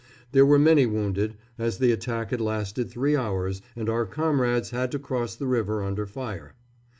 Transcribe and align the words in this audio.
There 0.31 0.47
were 0.47 0.57
many 0.57 0.87
wounded, 0.87 1.35
as 1.59 1.77
the 1.77 1.91
attack 1.91 2.31
had 2.31 2.41
lasted 2.41 2.89
three 2.89 3.15
hours 3.15 3.61
and 3.75 3.87
our 3.87 4.07
comrades 4.07 4.71
had 4.71 4.79
had 4.79 4.91
to 4.93 4.97
cross 4.97 5.35
the 5.35 5.45
river 5.45 5.83
under 5.83 6.07
fire. 6.07 6.55